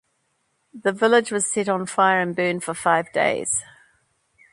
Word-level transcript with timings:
The 0.73 0.93
village 0.93 1.31
was 1.31 1.45
set 1.45 1.69
on 1.69 1.85
fire 1.85 2.21
and 2.21 2.35
burned 2.35 2.63
for 2.63 2.73
five 2.73 3.13
days. 3.13 3.63